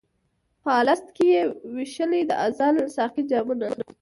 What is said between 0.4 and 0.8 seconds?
په